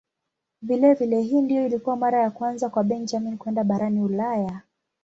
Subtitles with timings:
[0.61, 4.61] Vilevile hii ndiyo ilikuwa mara ya kwanza kwa Benjamin kwenda barani Ulaya.